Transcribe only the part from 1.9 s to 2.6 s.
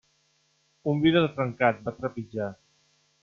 trepitjar.